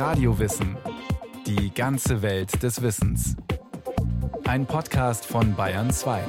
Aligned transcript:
Radiowissen. 0.00 0.78
Die 1.46 1.74
ganze 1.74 2.22
Welt 2.22 2.62
des 2.62 2.80
Wissens. 2.80 3.36
Ein 4.44 4.64
Podcast 4.64 5.26
von 5.26 5.54
Bayern 5.54 5.90
2. 5.90 6.22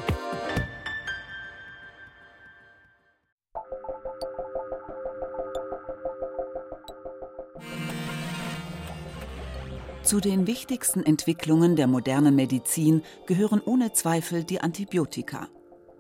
Zu 10.03 10.19
den 10.19 10.47
wichtigsten 10.47 11.05
Entwicklungen 11.05 11.77
der 11.77 11.87
modernen 11.87 12.35
Medizin 12.35 13.03
gehören 13.25 13.61
ohne 13.63 13.93
Zweifel 13.93 14.43
die 14.43 14.59
Antibiotika. 14.59 15.47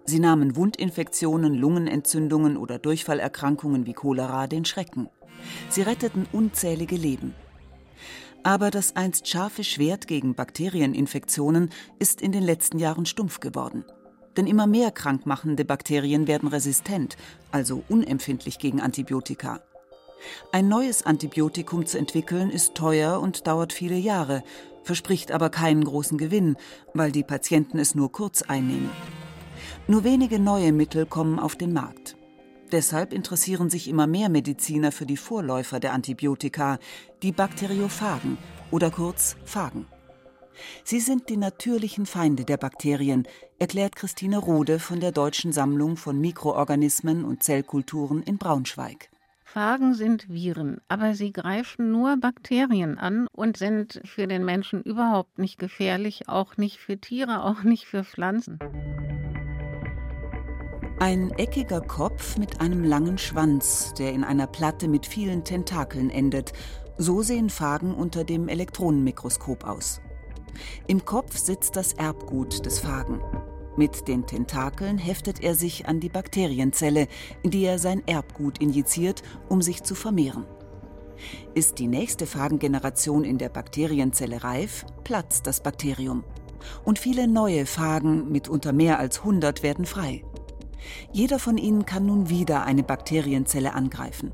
Sie 0.03 0.19
nahmen 0.19 0.57
Wundinfektionen, 0.57 1.53
Lungenentzündungen 1.53 2.57
oder 2.57 2.79
Durchfallerkrankungen 2.79 3.85
wie 3.85 3.93
Cholera 3.93 4.47
den 4.47 4.65
Schrecken. 4.65 5.07
Sie 5.69 5.83
retteten 5.83 6.27
unzählige 6.33 6.97
Leben. 6.97 7.33
Aber 8.43 8.71
das 8.71 8.95
einst 8.95 9.27
scharfe 9.27 9.63
Schwert 9.63 10.07
gegen 10.07 10.33
Bakterieninfektionen 10.33 11.69
ist 11.99 12.21
in 12.21 12.31
den 12.31 12.43
letzten 12.43 12.79
Jahren 12.79 13.05
stumpf 13.05 13.39
geworden. 13.39 13.85
Denn 14.35 14.47
immer 14.47 14.65
mehr 14.65 14.91
krankmachende 14.91 15.65
Bakterien 15.65 16.27
werden 16.27 16.49
resistent, 16.49 17.17
also 17.51 17.83
unempfindlich 17.89 18.57
gegen 18.57 18.81
Antibiotika. 18.81 19.61
Ein 20.51 20.69
neues 20.69 21.05
Antibiotikum 21.05 21.85
zu 21.85 21.97
entwickeln 21.97 22.49
ist 22.49 22.75
teuer 22.75 23.19
und 23.19 23.47
dauert 23.47 23.73
viele 23.73 23.97
Jahre, 23.97 24.43
verspricht 24.83 25.31
aber 25.31 25.49
keinen 25.49 25.83
großen 25.83 26.17
Gewinn, 26.17 26.55
weil 26.93 27.11
die 27.11 27.23
Patienten 27.23 27.77
es 27.77 27.95
nur 27.95 28.11
kurz 28.11 28.41
einnehmen. 28.41 28.89
Nur 29.87 30.03
wenige 30.03 30.39
neue 30.39 30.71
Mittel 30.71 31.05
kommen 31.05 31.39
auf 31.39 31.55
den 31.55 31.73
Markt. 31.73 32.15
Deshalb 32.71 33.11
interessieren 33.11 33.69
sich 33.69 33.89
immer 33.89 34.07
mehr 34.07 34.29
Mediziner 34.29 34.91
für 34.91 35.05
die 35.05 35.17
Vorläufer 35.17 35.79
der 35.79 35.91
Antibiotika, 35.91 36.79
die 37.21 37.33
Bakteriophagen 37.33 38.37
oder 38.71 38.89
kurz 38.91 39.35
Phagen. 39.43 39.87
Sie 40.83 40.99
sind 40.99 41.29
die 41.29 41.37
natürlichen 41.37 42.05
Feinde 42.05 42.45
der 42.45 42.57
Bakterien, 42.57 43.27
erklärt 43.59 43.95
Christine 43.95 44.37
Rode 44.37 44.79
von 44.79 44.99
der 44.99 45.11
Deutschen 45.11 45.51
Sammlung 45.51 45.97
von 45.97 46.19
Mikroorganismen 46.19 47.25
und 47.25 47.43
Zellkulturen 47.43 48.23
in 48.23 48.37
Braunschweig. 48.37 49.09
Phagen 49.43 49.93
sind 49.93 50.29
Viren, 50.29 50.79
aber 50.87 51.13
sie 51.13 51.33
greifen 51.33 51.91
nur 51.91 52.15
Bakterien 52.15 52.97
an 52.97 53.27
und 53.33 53.57
sind 53.57 54.01
für 54.05 54.25
den 54.25 54.45
Menschen 54.45 54.81
überhaupt 54.81 55.39
nicht 55.39 55.59
gefährlich, 55.59 56.29
auch 56.29 56.55
nicht 56.55 56.77
für 56.77 56.97
Tiere, 56.97 57.43
auch 57.43 57.63
nicht 57.63 57.85
für 57.85 58.05
Pflanzen. 58.05 58.59
Ein 61.01 61.31
eckiger 61.31 61.81
Kopf 61.81 62.37
mit 62.37 62.61
einem 62.61 62.83
langen 62.83 63.17
Schwanz, 63.17 63.91
der 63.97 64.13
in 64.13 64.23
einer 64.23 64.45
Platte 64.45 64.87
mit 64.87 65.07
vielen 65.07 65.43
Tentakeln 65.43 66.11
endet. 66.11 66.53
So 66.95 67.23
sehen 67.23 67.49
Phagen 67.49 67.95
unter 67.95 68.23
dem 68.23 68.47
Elektronenmikroskop 68.47 69.63
aus. 69.63 69.99
Im 70.85 71.03
Kopf 71.03 71.39
sitzt 71.39 71.75
das 71.75 71.93
Erbgut 71.93 72.67
des 72.67 72.77
Phagen. 72.77 73.19
Mit 73.75 74.07
den 74.07 74.27
Tentakeln 74.27 74.99
heftet 74.99 75.41
er 75.41 75.55
sich 75.55 75.87
an 75.87 75.99
die 75.99 76.09
Bakterienzelle, 76.09 77.07
in 77.41 77.49
die 77.49 77.65
er 77.65 77.79
sein 77.79 78.03
Erbgut 78.05 78.59
injiziert, 78.59 79.23
um 79.49 79.63
sich 79.63 79.81
zu 79.81 79.95
vermehren. 79.95 80.45
Ist 81.55 81.79
die 81.79 81.87
nächste 81.87 82.27
Phagengeneration 82.27 83.23
in 83.23 83.39
der 83.39 83.49
Bakterienzelle 83.49 84.43
reif, 84.43 84.85
platzt 85.03 85.47
das 85.47 85.63
Bakterium. 85.63 86.23
Und 86.85 86.99
viele 86.99 87.27
neue 87.27 87.65
Phagen, 87.65 88.31
mitunter 88.31 88.71
mehr 88.71 88.99
als 88.99 89.21
100, 89.21 89.63
werden 89.63 89.85
frei. 89.85 90.23
Jeder 91.11 91.39
von 91.39 91.57
ihnen 91.57 91.85
kann 91.85 92.05
nun 92.05 92.29
wieder 92.29 92.63
eine 92.63 92.83
Bakterienzelle 92.83 93.73
angreifen. 93.73 94.31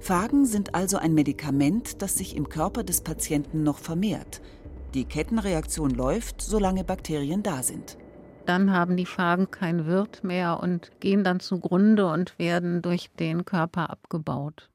Phagen 0.00 0.46
sind 0.46 0.74
also 0.74 0.96
ein 0.96 1.14
Medikament, 1.14 2.02
das 2.02 2.16
sich 2.16 2.36
im 2.36 2.48
Körper 2.48 2.84
des 2.84 3.00
Patienten 3.00 3.62
noch 3.62 3.78
vermehrt. 3.78 4.40
Die 4.94 5.04
Kettenreaktion 5.04 5.90
läuft, 5.90 6.40
solange 6.40 6.84
Bakterien 6.84 7.42
da 7.42 7.62
sind. 7.62 7.98
Dann 8.46 8.72
haben 8.72 8.96
die 8.96 9.06
Phagen 9.06 9.50
kein 9.50 9.86
Wirt 9.86 10.22
mehr 10.22 10.60
und 10.60 10.92
gehen 11.00 11.24
dann 11.24 11.40
zugrunde 11.40 12.06
und 12.06 12.38
werden 12.38 12.82
durch 12.82 13.10
den 13.18 13.44
Körper 13.44 13.90
abgebaut. 13.90 14.70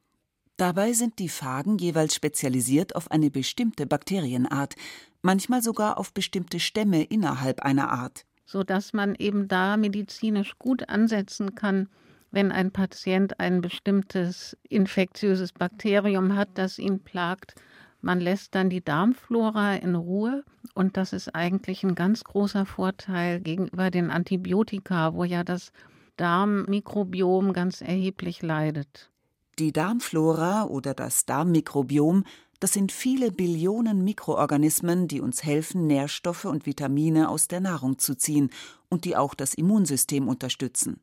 Dabei 0.58 0.92
sind 0.92 1.20
die 1.20 1.30
Phagen 1.30 1.78
jeweils 1.78 2.16
spezialisiert 2.16 2.96
auf 2.96 3.12
eine 3.12 3.32
bestimmte 3.32 3.86
Bakterienart, 3.86 4.76
manchmal 5.22 5.62
sogar 5.62 5.98
auf 5.98 6.14
bestimmte 6.14 6.60
Stämme 6.60 7.04
innerhalb 7.04 7.62
einer 7.62 7.92
Art 7.92 8.26
sodass 8.50 8.94
man 8.94 9.14
eben 9.14 9.48
da 9.48 9.78
medizinisch 9.78 10.58
gut 10.58 10.90
ansetzen 10.90 11.54
kann, 11.54 11.88
wenn 12.32 12.52
ein 12.52 12.72
Patient 12.72 13.40
ein 13.40 13.62
bestimmtes 13.62 14.58
infektiöses 14.68 15.54
Bakterium 15.54 16.36
hat, 16.36 16.50
das 16.56 16.80
ihn 16.80 17.00
plagt. 17.00 17.54
Man 18.02 18.20
lässt 18.20 18.56
dann 18.56 18.72
die 18.72 18.84
Darmflora 18.84 19.76
in 19.76 19.94
Ruhe 19.94 20.44
und 20.74 20.98
das 20.98 21.14
ist 21.14 21.36
eigentlich 21.36 21.84
ein 21.84 21.94
ganz 21.94 22.24
großer 22.24 22.66
Vorteil 22.66 23.40
gegenüber 23.40 23.92
den 23.92 24.10
Antibiotika, 24.10 25.14
wo 25.14 25.26
ja 25.26 25.44
das 25.44 25.72
Darmmikrobiom 26.18 27.54
ganz 27.54 27.82
erheblich 27.82 28.42
leidet. 28.42 29.12
Die 29.60 29.72
Darmflora 29.72 30.64
oder 30.64 30.96
das 30.96 31.26
Darmmikrobiom 31.26 32.24
das 32.60 32.74
sind 32.74 32.92
viele 32.92 33.32
Billionen 33.32 34.04
Mikroorganismen, 34.04 35.08
die 35.08 35.22
uns 35.22 35.44
helfen, 35.44 35.88
Nährstoffe 35.88 36.46
und 36.46 36.66
Vitamine 36.66 37.30
aus 37.30 37.48
der 37.48 37.62
Nahrung 37.62 38.00
zu 38.00 38.16
ziehen 38.16 38.50
und 38.90 39.06
die 39.06 39.16
auch 39.16 39.34
das 39.34 39.54
Immunsystem 39.54 40.28
unterstützen. 40.28 41.02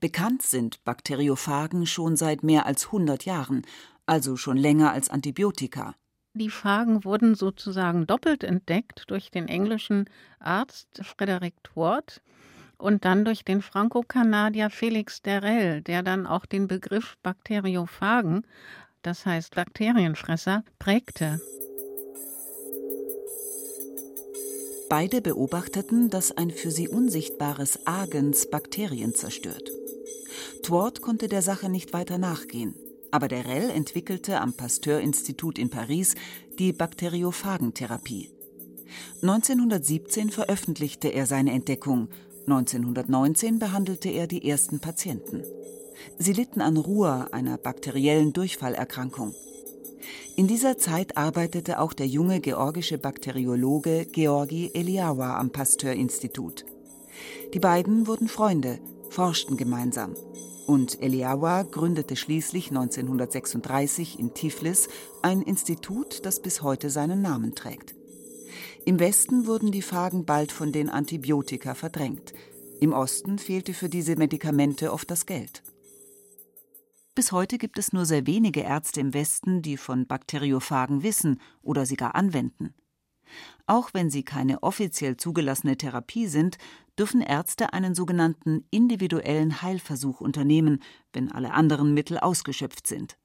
Bekannt 0.00 0.42
sind 0.42 0.82
Bakteriophagen 0.84 1.86
schon 1.86 2.16
seit 2.16 2.42
mehr 2.42 2.66
als 2.66 2.86
100 2.86 3.24
Jahren, 3.24 3.62
also 4.06 4.36
schon 4.36 4.56
länger 4.56 4.92
als 4.92 5.10
Antibiotika. 5.10 5.94
Die 6.34 6.50
Phagen 6.50 7.04
wurden 7.04 7.34
sozusagen 7.34 8.06
doppelt 8.06 8.44
entdeckt 8.44 9.04
durch 9.08 9.30
den 9.30 9.48
englischen 9.48 10.08
Arzt 10.38 10.88
Frederick 11.02 11.54
Twort 11.64 12.22
und 12.78 13.04
dann 13.04 13.24
durch 13.24 13.44
den 13.44 13.62
Franco-Kanadier 13.62 14.70
Felix 14.70 15.22
Derrell, 15.22 15.82
der 15.82 16.02
dann 16.02 16.26
auch 16.26 16.46
den 16.46 16.68
Begriff 16.68 17.16
Bakteriophagen 17.22 18.46
das 19.02 19.26
heißt 19.26 19.54
Bakterienfresser, 19.54 20.64
prägte. 20.78 21.40
Beide 24.88 25.22
beobachteten, 25.22 26.10
dass 26.10 26.36
ein 26.36 26.50
für 26.50 26.70
sie 26.70 26.88
unsichtbares 26.88 27.86
Agens 27.86 28.50
Bakterien 28.50 29.14
zerstört. 29.14 29.70
Twort 30.62 31.00
konnte 31.00 31.28
der 31.28 31.42
Sache 31.42 31.68
nicht 31.68 31.92
weiter 31.92 32.18
nachgehen, 32.18 32.74
aber 33.10 33.28
der 33.28 33.46
Rell 33.46 33.70
entwickelte 33.70 34.40
am 34.40 34.52
Pasteur-Institut 34.52 35.58
in 35.58 35.70
Paris 35.70 36.14
die 36.58 36.72
Bakteriophagentherapie. 36.72 38.30
1917 39.22 40.30
veröffentlichte 40.30 41.08
er 41.08 41.26
seine 41.26 41.52
Entdeckung, 41.52 42.08
1919 42.46 43.58
behandelte 43.58 44.08
er 44.08 44.26
die 44.26 44.48
ersten 44.48 44.80
Patienten. 44.80 45.44
Sie 46.18 46.32
litten 46.32 46.60
an 46.60 46.76
Ruhr, 46.76 47.28
einer 47.32 47.58
bakteriellen 47.58 48.32
Durchfallerkrankung. 48.32 49.34
In 50.36 50.46
dieser 50.46 50.78
Zeit 50.78 51.16
arbeitete 51.16 51.80
auch 51.80 51.92
der 51.92 52.06
junge 52.06 52.40
georgische 52.40 52.98
Bakteriologe 52.98 54.06
Georgi 54.06 54.70
Eliawa 54.74 55.38
am 55.38 55.50
Pasteur-Institut. 55.50 56.64
Die 57.52 57.58
beiden 57.58 58.06
wurden 58.06 58.28
Freunde, 58.28 58.78
forschten 59.10 59.56
gemeinsam. 59.56 60.14
Und 60.66 61.02
Eliawa 61.02 61.64
gründete 61.64 62.16
schließlich 62.16 62.68
1936 62.70 64.18
in 64.18 64.34
Tiflis 64.34 64.88
ein 65.20 65.42
Institut, 65.42 66.24
das 66.24 66.40
bis 66.40 66.62
heute 66.62 66.90
seinen 66.90 67.22
Namen 67.22 67.54
trägt. 67.54 67.94
Im 68.84 68.98
Westen 68.98 69.46
wurden 69.46 69.72
die 69.72 69.82
Phagen 69.82 70.24
bald 70.24 70.52
von 70.52 70.72
den 70.72 70.88
Antibiotika 70.88 71.74
verdrängt. 71.74 72.32
Im 72.80 72.92
Osten 72.92 73.38
fehlte 73.38 73.74
für 73.74 73.88
diese 73.88 74.16
Medikamente 74.16 74.92
oft 74.92 75.10
das 75.10 75.26
Geld. 75.26 75.62
Bis 77.14 77.32
heute 77.32 77.58
gibt 77.58 77.78
es 77.78 77.92
nur 77.92 78.06
sehr 78.06 78.26
wenige 78.26 78.60
Ärzte 78.60 79.00
im 79.00 79.14
Westen, 79.14 79.62
die 79.62 79.76
von 79.76 80.06
Bakteriophagen 80.06 81.02
wissen 81.02 81.40
oder 81.62 81.84
sie 81.84 81.96
gar 81.96 82.14
anwenden. 82.14 82.72
Auch 83.66 83.90
wenn 83.92 84.10
sie 84.10 84.22
keine 84.22 84.62
offiziell 84.62 85.16
zugelassene 85.16 85.76
Therapie 85.76 86.26
sind, 86.26 86.58
dürfen 86.98 87.20
Ärzte 87.20 87.72
einen 87.72 87.94
sogenannten 87.94 88.64
individuellen 88.70 89.62
Heilversuch 89.62 90.20
unternehmen, 90.20 90.82
wenn 91.12 91.30
alle 91.30 91.52
anderen 91.52 91.94
Mittel 91.94 92.18
ausgeschöpft 92.18 92.86
sind. 92.86 93.16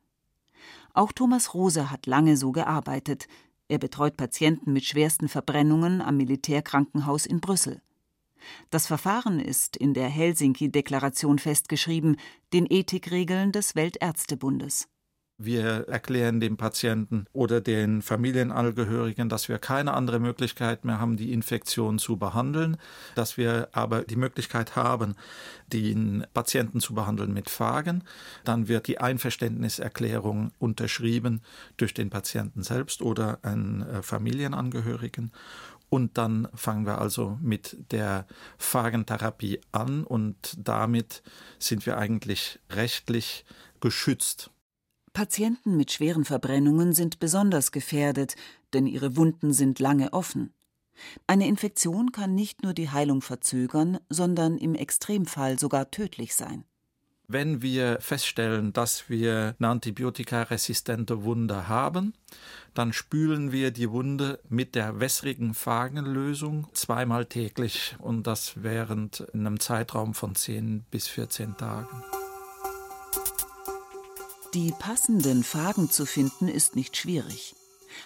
Auch 0.94 1.12
Thomas 1.12 1.54
Rose 1.54 1.92
hat 1.92 2.06
lange 2.06 2.38
so 2.38 2.52
gearbeitet. 2.52 3.28
Er 3.68 3.80
betreut 3.80 4.18
Patienten 4.18 4.74
mit 4.74 4.86
schwersten 4.86 5.28
Verbrennungen 5.28 6.02
am 6.02 6.18
Militärkrankenhaus 6.18 7.26
in 7.26 7.42
Brüssel. 7.42 7.82
Das 8.70 8.88
Verfahren 8.88 9.40
ist 9.40 9.78
in 9.78 9.94
der 9.94 10.10
Helsinki-Deklaration 10.10 11.40
festgeschrieben, 11.40 12.18
den 12.54 12.66
Ethikregeln 12.70 13.52
des 13.52 13.76
Weltärztebundes. 13.76 14.88
Wir 15.38 15.90
erklären 15.90 16.40
dem 16.40 16.56
Patienten 16.56 17.26
oder 17.34 17.60
den 17.60 18.02
Familienangehörigen, 18.02 19.28
dass 19.28 19.50
wir 19.50 19.58
keine 19.58 19.94
andere 19.94 20.20
Möglichkeit 20.20 20.86
mehr 20.86 20.98
haben, 21.02 21.18
die 21.18 21.34
Infektion 21.34 22.00
zu 22.00 22.16
behandeln, 22.16 22.78
dass 23.16 23.36
wir 23.36 23.68
aber 23.74 24.04
die 24.04 24.16
Möglichkeit 24.16 24.78
haben, 24.78 25.16
den 25.68 26.26
Patienten 26.34 26.80
zu 26.80 26.94
behandeln 26.94 27.34
mit 27.34 27.50
Phagen. 27.50 28.06
Dann 28.46 28.70
wird 28.70 28.88
die 28.88 29.00
Einverständniserklärung 29.00 30.54
unterschrieben 30.58 31.42
durch 31.76 31.94
den 31.94 32.10
Patienten 32.10 32.64
selbst 32.64 33.02
oder 33.02 33.40
einen 33.42 33.82
äh, 33.82 34.02
Familienangehörigen. 34.02 35.34
Und 35.90 36.18
dann 36.18 36.48
fangen 36.54 36.86
wir 36.86 37.00
also 37.00 37.38
mit 37.42 37.78
der 37.92 38.26
Phagentherapie 38.58 39.62
an 39.72 40.04
und 40.04 40.56
damit 40.58 41.24
sind 41.60 41.86
wir 41.86 41.98
eigentlich 41.98 42.60
rechtlich 42.70 43.46
geschützt. 43.80 44.52
Patienten 45.14 45.78
mit 45.78 45.92
schweren 45.92 46.26
Verbrennungen 46.26 46.92
sind 46.92 47.20
besonders 47.20 47.72
gefährdet, 47.72 48.36
denn 48.74 48.86
ihre 48.86 49.16
Wunden 49.16 49.54
sind 49.54 49.80
lange 49.80 50.12
offen. 50.12 50.54
Eine 51.28 51.48
Infektion 51.48 52.12
kann 52.12 52.36
nicht 52.36 52.64
nur 52.64 52.74
die 52.74 52.90
Heilung 52.90 53.22
verzögern, 53.22 54.00
sondern 54.10 54.58
im 54.58 54.76
Extremfall 54.76 55.60
sogar 55.60 55.92
tödlich 55.92 56.36
sein. 56.36 56.66
Wenn 57.28 57.64
wir 57.64 58.00
feststellen, 58.02 58.72
dass 58.72 59.10
wir 59.10 59.56
eine 59.58 59.70
antibiotikaresistente 59.70 61.24
Wunde 61.24 61.68
haben, 61.68 62.14
dann 62.76 62.94
spülen 62.94 63.52
wir 63.52 63.72
die 63.72 63.90
Wunde 63.90 64.40
mit 64.48 64.76
der 64.76 65.00
wässrigen 65.00 65.56
Phagenlösung 65.56 66.68
zweimal 66.74 67.26
täglich 67.26 67.96
und 68.00 68.28
das 68.28 68.62
während 68.62 69.26
einem 69.34 69.60
Zeitraum 69.60 70.14
von 70.14 70.36
10 70.36 70.86
bis 70.92 71.08
14 71.08 71.58
Tagen. 71.58 72.04
Die 74.54 74.72
passenden 74.78 75.44
Phagen 75.44 75.90
zu 75.90 76.06
finden 76.06 76.48
ist 76.48 76.76
nicht 76.76 76.96
schwierig. 76.96 77.56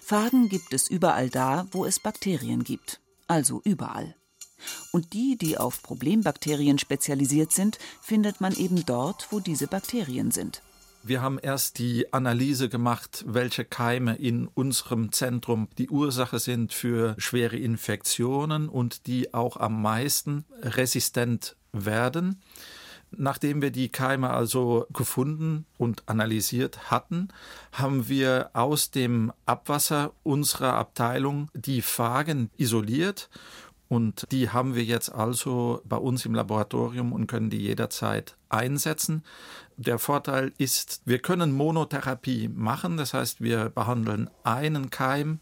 Phagen 0.01 0.49
gibt 0.49 0.73
es 0.73 0.89
überall 0.89 1.29
da, 1.29 1.67
wo 1.71 1.85
es 1.85 1.99
Bakterien 1.99 2.63
gibt, 2.63 3.01
also 3.27 3.61
überall. 3.65 4.15
Und 4.91 5.13
die, 5.13 5.37
die 5.37 5.57
auf 5.57 5.81
Problembakterien 5.81 6.79
spezialisiert 6.79 7.51
sind, 7.51 7.77
findet 8.01 8.41
man 8.41 8.55
eben 8.55 8.85
dort, 8.85 9.27
wo 9.31 9.39
diese 9.39 9.67
Bakterien 9.67 10.31
sind. 10.31 10.61
Wir 11.01 11.21
haben 11.21 11.39
erst 11.39 11.79
die 11.79 12.11
Analyse 12.11 12.67
gemacht, 12.67 13.23
welche 13.25 13.63
Keime 13.63 14.15
in 14.15 14.47
unserem 14.47 15.13
Zentrum 15.13 15.69
die 15.77 15.89
Ursache 15.89 16.39
sind 16.39 16.73
für 16.73 17.15
schwere 17.17 17.55
Infektionen 17.55 18.67
und 18.67 19.07
die 19.07 19.33
auch 19.33 19.55
am 19.55 19.81
meisten 19.81 20.43
resistent 20.61 21.55
werden. 21.71 22.41
Nachdem 23.11 23.61
wir 23.61 23.71
die 23.71 23.89
Keime 23.89 24.29
also 24.29 24.85
gefunden 24.93 25.65
und 25.77 26.03
analysiert 26.07 26.91
hatten, 26.91 27.29
haben 27.71 28.07
wir 28.07 28.51
aus 28.53 28.91
dem 28.91 29.31
Abwasser 29.45 30.11
unserer 30.23 30.73
Abteilung 30.73 31.49
die 31.55 31.81
Phagen 31.81 32.51
isoliert 32.57 33.29
und 33.89 34.31
die 34.31 34.51
haben 34.51 34.75
wir 34.75 34.83
jetzt 34.83 35.09
also 35.09 35.81
bei 35.83 35.97
uns 35.97 36.23
im 36.25 36.35
Laboratorium 36.35 37.11
und 37.11 37.25
können 37.25 37.49
die 37.49 37.57
jederzeit 37.57 38.37
einsetzen. 38.47 39.23
Der 39.77 39.97
Vorteil 39.97 40.53
ist, 40.59 41.01
wir 41.05 41.17
können 41.17 41.51
Monotherapie 41.51 42.49
machen, 42.49 42.97
das 42.97 43.15
heißt, 43.15 43.41
wir 43.41 43.69
behandeln 43.69 44.29
einen 44.43 44.91
Keim 44.91 45.39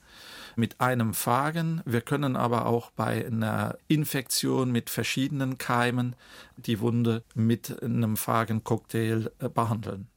mit 0.55 0.79
einem 0.79 1.13
Phagen. 1.13 1.81
Wir 1.85 1.99
können 1.99 2.37
aber 2.37 2.67
auch 2.67 2.89
bei 2.91 3.27
einer 3.27 3.77
Infektion 3.89 4.71
mit 4.71 4.89
verschiedenen 4.89 5.57
Keimen 5.57 6.15
die 6.55 6.79
Wunde 6.79 7.23
mit 7.35 7.83
einem 7.83 8.15
Phagencocktail 8.15 9.29
äh, 9.39 9.49
behandeln. 9.49 10.07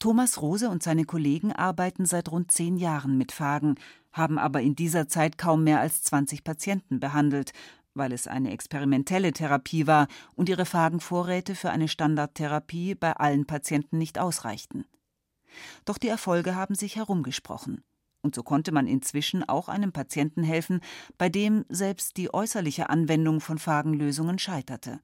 Thomas 0.00 0.42
Rose 0.42 0.68
und 0.68 0.82
seine 0.82 1.04
Kollegen 1.04 1.52
arbeiten 1.52 2.06
seit 2.06 2.28
rund 2.32 2.50
zehn 2.50 2.76
Jahren 2.76 3.16
mit 3.16 3.30
Phagen, 3.30 3.76
haben 4.12 4.38
aber 4.38 4.60
in 4.60 4.74
dieser 4.74 5.08
Zeit 5.08 5.38
kaum 5.38 5.64
mehr 5.64 5.80
als 5.80 6.02
20 6.02 6.44
Patienten 6.44 7.00
behandelt, 7.00 7.52
weil 7.94 8.12
es 8.12 8.26
eine 8.26 8.52
experimentelle 8.52 9.32
Therapie 9.32 9.86
war 9.86 10.08
und 10.34 10.48
ihre 10.48 10.66
Phagenvorräte 10.66 11.54
für 11.54 11.70
eine 11.70 11.88
Standardtherapie 11.88 12.94
bei 12.94 13.12
allen 13.12 13.46
Patienten 13.46 13.98
nicht 13.98 14.18
ausreichten. 14.18 14.84
Doch 15.84 15.98
die 15.98 16.08
Erfolge 16.08 16.54
haben 16.54 16.74
sich 16.74 16.96
herumgesprochen. 16.96 17.82
Und 18.22 18.34
so 18.34 18.42
konnte 18.42 18.72
man 18.72 18.86
inzwischen 18.86 19.46
auch 19.48 19.68
einem 19.68 19.92
Patienten 19.92 20.44
helfen, 20.44 20.80
bei 21.18 21.28
dem 21.28 21.64
selbst 21.68 22.16
die 22.16 22.32
äußerliche 22.32 22.88
Anwendung 22.88 23.40
von 23.40 23.58
Phagenlösungen 23.58 24.38
scheiterte. 24.38 25.00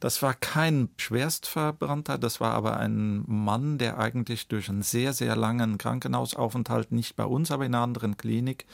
Das 0.00 0.22
war 0.22 0.32
kein 0.34 0.90
Schwerstverbrannter, 0.96 2.18
das 2.18 2.40
war 2.40 2.54
aber 2.54 2.76
ein 2.76 3.24
Mann, 3.26 3.78
der 3.78 3.98
eigentlich 3.98 4.46
durch 4.46 4.68
einen 4.68 4.82
sehr, 4.82 5.12
sehr 5.12 5.34
langen 5.34 5.76
Krankenhausaufenthalt, 5.76 6.92
nicht 6.92 7.16
bei 7.16 7.24
uns, 7.24 7.50
aber 7.50 7.66
in 7.66 7.74
einer 7.74 7.82
anderen 7.82 8.16
Klinik, 8.16 8.66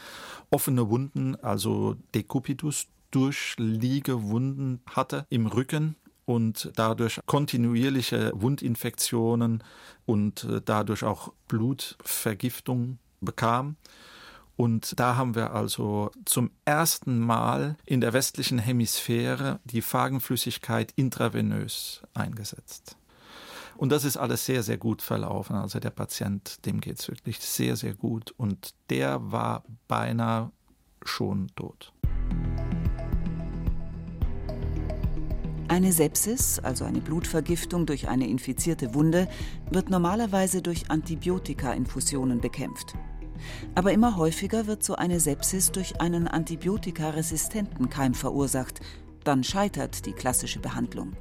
offene 0.50 0.90
Wunden, 0.90 1.36
also 1.36 1.96
Decubitus, 2.14 2.88
Durchliegewunden 3.10 4.80
hatte 4.90 5.24
im 5.30 5.46
Rücken 5.46 5.94
und 6.24 6.72
dadurch 6.74 7.20
kontinuierliche 7.26 8.32
Wundinfektionen 8.34 9.62
und 10.04 10.44
äh, 10.44 10.60
dadurch 10.64 11.04
auch 11.04 11.32
Blutvergiftung 11.48 12.98
bekam. 13.20 13.76
Und 14.56 14.98
da 15.00 15.16
haben 15.16 15.34
wir 15.34 15.52
also 15.52 16.10
zum 16.24 16.50
ersten 16.64 17.18
Mal 17.18 17.76
in 17.84 18.00
der 18.00 18.12
westlichen 18.12 18.58
Hemisphäre 18.58 19.60
die 19.64 19.82
Phagenflüssigkeit 19.82 20.92
intravenös 20.94 22.02
eingesetzt. 22.14 22.96
Und 23.76 23.90
das 23.90 24.04
ist 24.04 24.16
alles 24.16 24.46
sehr, 24.46 24.62
sehr 24.62 24.78
gut 24.78 25.02
verlaufen. 25.02 25.56
Also 25.56 25.80
der 25.80 25.90
Patient, 25.90 26.64
dem 26.64 26.80
geht 26.80 27.00
es 27.00 27.08
wirklich 27.08 27.40
sehr, 27.40 27.74
sehr 27.76 27.94
gut. 27.94 28.32
Und 28.36 28.74
der 28.90 29.32
war 29.32 29.64
beinahe 29.88 30.52
schon 31.04 31.48
tot. 31.56 31.92
Eine 35.66 35.92
Sepsis, 35.92 36.60
also 36.60 36.84
eine 36.84 37.00
Blutvergiftung 37.00 37.86
durch 37.86 38.06
eine 38.06 38.28
infizierte 38.28 38.94
Wunde, 38.94 39.28
wird 39.70 39.90
normalerweise 39.90 40.62
durch 40.62 40.90
Antibiotika-Infusionen 40.90 42.40
bekämpft. 42.40 42.94
Aber 43.74 43.92
immer 43.92 44.16
häufiger 44.16 44.66
wird 44.66 44.82
so 44.82 44.96
eine 44.96 45.20
Sepsis 45.20 45.72
durch 45.72 46.00
einen 46.00 46.28
antibiotikaresistenten 46.28 47.90
Keim 47.90 48.14
verursacht. 48.14 48.80
Dann 49.24 49.44
scheitert 49.44 50.06
die 50.06 50.12
klassische 50.12 50.60
Behandlung. 50.60 51.12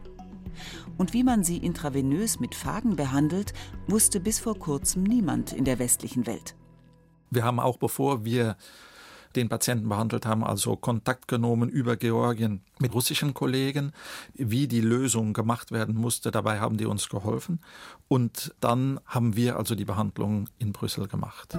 Und 0.97 1.13
wie 1.13 1.23
man 1.23 1.43
sie 1.43 1.57
intravenös 1.57 2.39
mit 2.39 2.55
Phagen 2.55 2.95
behandelt, 2.95 3.53
wusste 3.87 4.19
bis 4.19 4.39
vor 4.39 4.57
kurzem 4.57 5.03
niemand 5.03 5.51
in 5.51 5.65
der 5.65 5.79
westlichen 5.79 6.27
Welt. 6.27 6.55
Wir 7.31 7.43
haben 7.43 7.59
auch 7.59 7.77
bevor 7.77 8.25
wir 8.25 8.57
den 9.35 9.49
Patienten 9.49 9.89
behandelt 9.89 10.25
haben, 10.25 10.43
also 10.43 10.75
Kontakt 10.75 11.27
genommen 11.27 11.69
über 11.69 11.95
Georgien 11.95 12.61
mit 12.79 12.93
russischen 12.93 13.33
Kollegen, 13.33 13.91
wie 14.33 14.67
die 14.67 14.81
Lösung 14.81 15.33
gemacht 15.33 15.71
werden 15.71 15.95
musste. 15.95 16.31
Dabei 16.31 16.59
haben 16.59 16.77
die 16.77 16.85
uns 16.85 17.09
geholfen. 17.09 17.59
Und 18.07 18.53
dann 18.59 18.99
haben 19.05 19.35
wir 19.35 19.57
also 19.57 19.75
die 19.75 19.85
Behandlung 19.85 20.49
in 20.59 20.71
Brüssel 20.71 21.07
gemacht. 21.07 21.57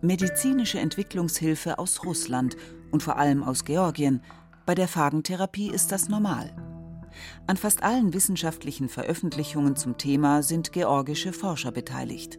Medizinische 0.00 0.78
Entwicklungshilfe 0.78 1.78
aus 1.78 2.04
Russland 2.04 2.56
und 2.92 3.02
vor 3.02 3.16
allem 3.16 3.42
aus 3.42 3.64
Georgien. 3.64 4.22
Bei 4.64 4.74
der 4.74 4.86
Phagentherapie 4.86 5.70
ist 5.70 5.90
das 5.90 6.08
normal. 6.08 6.54
An 7.46 7.56
fast 7.56 7.82
allen 7.82 8.12
wissenschaftlichen 8.12 8.88
Veröffentlichungen 8.88 9.76
zum 9.76 9.98
Thema 9.98 10.42
sind 10.42 10.72
georgische 10.72 11.32
Forscher 11.32 11.72
beteiligt. 11.72 12.38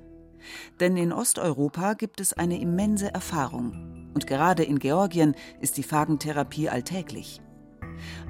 Denn 0.80 0.98
in 0.98 1.14
Osteuropa 1.14 1.94
gibt 1.94 2.20
es 2.20 2.34
eine 2.34 2.60
immense 2.60 3.14
Erfahrung. 3.14 4.12
Und 4.14 4.28
gerade 4.28 4.64
in 4.64 4.80
Georgien 4.80 5.36
ist 5.62 5.78
die 5.78 5.84
Phagentherapie 5.84 6.70
alltäglich. 6.70 7.42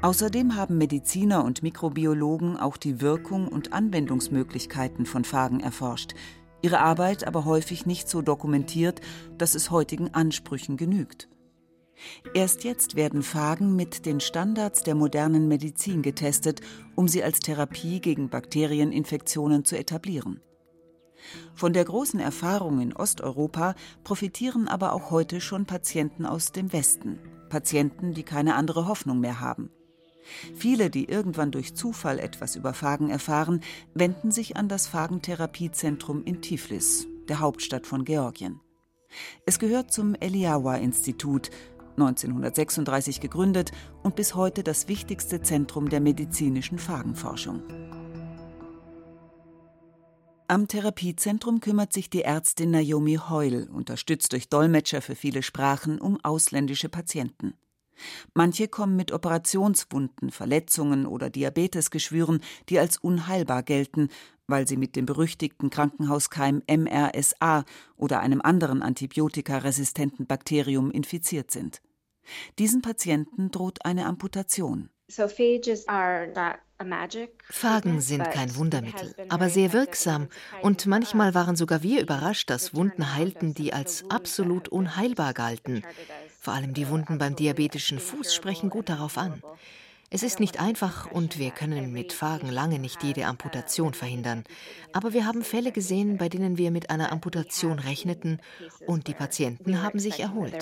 Außerdem 0.01 0.55
haben 0.55 0.77
Mediziner 0.77 1.43
und 1.43 1.63
Mikrobiologen 1.63 2.57
auch 2.57 2.77
die 2.77 3.01
Wirkung 3.01 3.47
und 3.47 3.73
Anwendungsmöglichkeiten 3.73 5.05
von 5.05 5.23
Phagen 5.23 5.59
erforscht, 5.59 6.13
ihre 6.61 6.79
Arbeit 6.79 7.27
aber 7.27 7.45
häufig 7.45 7.85
nicht 7.85 8.09
so 8.09 8.21
dokumentiert, 8.21 9.01
dass 9.37 9.55
es 9.55 9.71
heutigen 9.71 10.13
Ansprüchen 10.13 10.77
genügt. 10.77 11.29
Erst 12.33 12.63
jetzt 12.63 12.95
werden 12.95 13.23
Phagen 13.23 13.75
mit 13.75 14.05
den 14.05 14.21
Standards 14.21 14.83
der 14.83 14.95
modernen 14.95 15.47
Medizin 15.47 16.01
getestet, 16.01 16.61
um 16.95 17.07
sie 17.07 17.23
als 17.23 17.39
Therapie 17.39 17.99
gegen 17.99 18.29
Bakterieninfektionen 18.29 19.65
zu 19.65 19.77
etablieren. 19.77 20.39
Von 21.53 21.73
der 21.73 21.85
großen 21.85 22.19
Erfahrung 22.19 22.79
in 22.81 22.95
Osteuropa 22.95 23.75
profitieren 24.03 24.67
aber 24.67 24.93
auch 24.93 25.11
heute 25.11 25.41
schon 25.41 25.65
Patienten 25.65 26.25
aus 26.25 26.51
dem 26.51 26.71
Westen, 26.73 27.19
Patienten, 27.49 28.13
die 28.13 28.23
keine 28.23 28.55
andere 28.55 28.87
Hoffnung 28.87 29.19
mehr 29.19 29.39
haben. 29.39 29.69
Viele, 30.55 30.89
die 30.89 31.05
irgendwann 31.05 31.51
durch 31.51 31.75
Zufall 31.75 32.19
etwas 32.19 32.55
über 32.55 32.73
Phagen 32.73 33.09
erfahren, 33.09 33.61
wenden 33.93 34.31
sich 34.31 34.57
an 34.57 34.69
das 34.69 34.87
Phagentherapiezentrum 34.87 36.23
in 36.23 36.41
Tiflis, 36.41 37.07
der 37.27 37.39
Hauptstadt 37.39 37.87
von 37.87 38.05
Georgien. 38.05 38.59
Es 39.45 39.59
gehört 39.59 39.91
zum 39.91 40.15
Eliawa-Institut, 40.15 41.49
1936 41.97 43.19
gegründet 43.19 43.71
und 44.03 44.15
bis 44.15 44.35
heute 44.35 44.63
das 44.63 44.87
wichtigste 44.87 45.41
Zentrum 45.41 45.89
der 45.89 45.99
medizinischen 45.99 46.77
Phagenforschung. 46.77 47.63
Am 50.49 50.67
Therapiezentrum 50.67 51.59
kümmert 51.59 51.93
sich 51.93 52.09
die 52.09 52.23
Ärztin 52.23 52.71
Naomi 52.71 53.19
Heul, 53.29 53.69
unterstützt 53.71 54.33
durch 54.33 54.49
Dolmetscher 54.49 54.99
für 54.99 55.13
viele 55.13 55.43
Sprachen, 55.43 56.01
um 56.01 56.17
ausländische 56.23 56.89
Patienten. 56.89 57.53
Manche 58.33 58.67
kommen 58.67 58.95
mit 58.95 59.11
Operationswunden, 59.11 60.31
Verletzungen 60.31 61.05
oder 61.05 61.29
Diabetesgeschwüren, 61.29 62.41
die 62.67 62.79
als 62.79 62.97
unheilbar 62.97 63.61
gelten, 63.61 64.09
weil 64.47 64.67
sie 64.67 64.77
mit 64.77 64.95
dem 64.95 65.05
berüchtigten 65.05 65.69
Krankenhauskeim 65.69 66.63
MRSA 66.67 67.63
oder 67.95 68.19
einem 68.19 68.41
anderen 68.41 68.81
antibiotikaresistenten 68.81 70.25
Bakterium 70.25 70.89
infiziert 70.89 71.51
sind. 71.51 71.83
Diesen 72.57 72.81
Patienten 72.81 73.51
droht 73.51 73.85
eine 73.85 74.07
Amputation. 74.07 74.89
Phagen 77.43 77.99
sind 77.99 78.31
kein 78.31 78.55
Wundermittel, 78.55 79.13
aber 79.27 79.49
sehr 79.49 79.73
wirksam. 79.73 80.29
Und 80.61 80.85
manchmal 80.85 81.33
waren 81.33 81.57
sogar 81.57 81.83
wir 81.83 82.01
überrascht, 82.01 82.49
dass 82.49 82.73
Wunden 82.73 83.15
heilten, 83.15 83.53
die 83.53 83.73
als 83.73 84.09
absolut 84.09 84.69
unheilbar 84.69 85.33
galten. 85.33 85.83
Vor 86.39 86.53
allem 86.53 86.73
die 86.73 86.87
Wunden 86.87 87.17
beim 87.17 87.35
diabetischen 87.35 87.99
Fuß 87.99 88.33
sprechen 88.33 88.69
gut 88.69 88.87
darauf 88.87 89.17
an. 89.17 89.43
Es 90.11 90.23
ist 90.23 90.39
nicht 90.39 90.59
einfach 90.59 91.11
und 91.11 91.37
wir 91.37 91.51
können 91.51 91.91
mit 91.91 92.13
Phagen 92.13 92.49
lange 92.49 92.79
nicht 92.79 93.03
jede 93.03 93.25
Amputation 93.25 93.93
verhindern. 93.93 94.43
Aber 94.91 95.13
wir 95.13 95.25
haben 95.25 95.43
Fälle 95.43 95.71
gesehen, 95.71 96.17
bei 96.17 96.29
denen 96.29 96.57
wir 96.57 96.71
mit 96.71 96.89
einer 96.89 97.11
Amputation 97.11 97.77
rechneten 97.77 98.39
und 98.87 99.07
die 99.07 99.13
Patienten 99.13 99.83
haben 99.83 99.99
sich 99.99 100.19
erholt. 100.19 100.55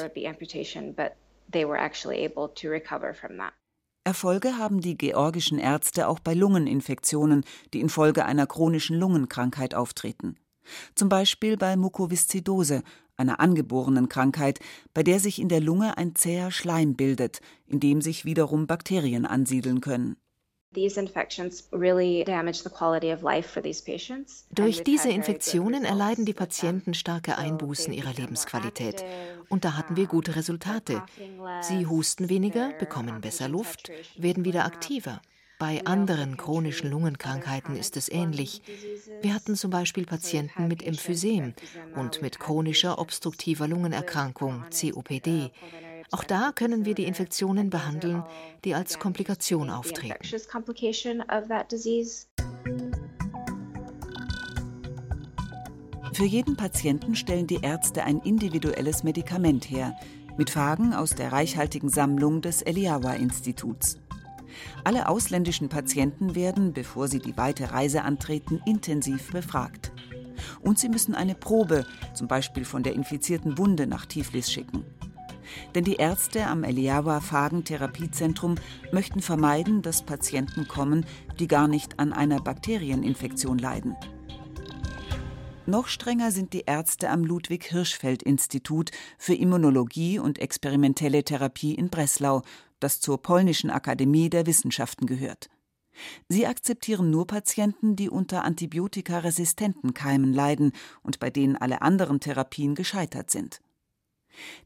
Erfolge 4.07 4.57
haben 4.57 4.79
die 4.79 4.97
georgischen 4.97 5.59
Ärzte 5.59 6.07
auch 6.07 6.19
bei 6.19 6.33
Lungeninfektionen, 6.33 7.43
die 7.73 7.81
infolge 7.81 8.23
einer 8.23 8.47
chronischen 8.47 8.97
Lungenkrankheit 8.97 9.75
auftreten. 9.75 10.37
Zum 10.95 11.09
Beispiel 11.09 11.57
bei 11.57 11.75
Mukoviszidose, 11.75 12.83
einer 13.17 13.41
angeborenen 13.41 14.07
Krankheit, 14.07 14.61
bei 14.93 15.03
der 15.03 15.19
sich 15.19 15.41
in 15.41 15.49
der 15.49 15.59
Lunge 15.59 15.97
ein 15.97 16.15
zäher 16.15 16.51
Schleim 16.51 16.95
bildet, 16.95 17.41
in 17.65 17.81
dem 17.81 18.01
sich 18.01 18.23
wiederum 18.23 18.65
Bakterien 18.65 19.25
ansiedeln 19.25 19.81
können. 19.81 20.15
Durch 24.51 24.83
diese 24.83 25.09
Infektionen 25.09 25.83
erleiden 25.85 26.25
die 26.25 26.33
Patienten 26.33 26.93
starke 26.93 27.37
Einbußen 27.37 27.93
ihrer 27.93 28.13
Lebensqualität. 28.13 29.03
Und 29.50 29.66
da 29.66 29.77
hatten 29.77 29.96
wir 29.96 30.08
gute 30.08 30.36
Resultate. 30.36 31.04
Sie 31.62 31.86
husten 31.86 32.30
weniger, 32.30 32.72
bekommen 32.80 33.22
besser 33.22 33.48
Luft, 33.48 33.92
werden 34.18 34.46
wieder 34.46 34.66
aktiver. 34.66 35.22
Bei 35.60 35.84
anderen 35.86 36.38
chronischen 36.38 36.92
Lungenkrankheiten 36.92 37.75
ist 37.75 37.98
es 37.98 38.10
ähnlich. 38.10 38.62
Wir 39.22 39.34
hatten 39.34 39.56
zum 39.56 39.72
Beispiel 39.72 40.06
Patienten 40.06 40.68
mit 40.68 40.84
Emphysem 40.84 41.56
und 41.96 42.22
mit 42.22 42.39
chronischer 42.39 43.00
obstruktiver 43.00 43.68
Lungenerkrankung, 43.68 44.66
COPD. 44.70 45.51
Auch 46.12 46.24
da 46.24 46.51
können 46.54 46.86
wir 46.86 46.94
die 46.94 47.06
Infektionen 47.06 47.72
behandeln, 47.72 48.24
die 48.63 48.75
als 48.75 49.00
Komplikation 49.00 49.72
auftreten. 49.72 50.20
Für 56.17 56.25
jeden 56.25 56.57
Patienten 56.57 57.15
stellen 57.15 57.45
die 57.45 57.59
Ärzte 57.62 58.03
ein 58.03 58.21
individuelles 58.21 59.03
Medikament 59.03 59.69
her, 59.69 59.95
mit 60.36 60.50
Phagen 60.50 60.95
aus 60.95 61.12
der 61.12 61.31
reichhaltigen 61.31 61.89
Sammlung 61.89 62.41
des 62.41 62.63
Eliawa-Instituts. 62.63 64.00
Alle 64.83 65.09
ausländischen 65.09 65.69
Patienten 65.69 66.33
werden, 66.33 66.74
bevor 66.74 67.07
sie 67.07 67.19
die 67.19 67.38
weite 67.38 67.71
Reise 67.71 68.01
antreten, 68.01 68.59
intensiv 68.65 69.31
befragt. 69.31 69.91
Und 70.63 70.79
sie 70.79 70.89
müssen 70.89 71.13
eine 71.13 71.36
Probe, 71.36 71.86
zum 72.15 72.27
Beispiel 72.27 72.65
von 72.65 72.81
der 72.81 72.95
infizierten 72.95 73.59
Wunde, 73.59 73.86
nach 73.86 74.07
Tiflis 74.07 74.51
schicken. 74.51 74.86
Denn 75.75 75.83
die 75.83 75.97
Ärzte 75.97 76.47
am 76.47 76.63
Eliawa 76.63 77.19
Phagen 77.19 77.63
Therapiezentrum 77.63 78.55
möchten 78.91 79.21
vermeiden, 79.21 79.83
dass 79.83 80.01
Patienten 80.01 80.67
kommen, 80.67 81.05
die 81.39 81.47
gar 81.47 81.67
nicht 81.67 82.00
an 82.00 82.12
einer 82.12 82.39
Bakterieninfektion 82.41 83.59
leiden. 83.59 83.95
Noch 85.69 85.89
strenger 85.89 86.31
sind 86.31 86.53
die 86.53 86.63
Ärzte 86.65 87.09
am 87.09 87.25
Ludwig 87.25 87.65
Hirschfeld 87.65 88.24
Institut 88.24 88.91
für 89.17 89.33
Immunologie 89.33 90.17
und 90.17 90.39
experimentelle 90.39 91.25
Therapie 91.25 91.75
in 91.75 91.89
Breslau, 91.89 92.41
das 92.79 93.01
zur 93.01 93.21
polnischen 93.21 93.69
Akademie 93.69 94.29
der 94.29 94.45
Wissenschaften 94.45 95.07
gehört. 95.07 95.50
Sie 96.29 96.47
akzeptieren 96.47 97.09
nur 97.09 97.27
Patienten, 97.27 97.97
die 97.97 98.09
unter 98.09 98.45
antibiotikaresistenten 98.45 99.93
Keimen 99.93 100.31
leiden 100.31 100.71
und 101.03 101.19
bei 101.19 101.29
denen 101.29 101.57
alle 101.57 101.81
anderen 101.81 102.21
Therapien 102.21 102.74
gescheitert 102.74 103.29
sind. 103.29 103.59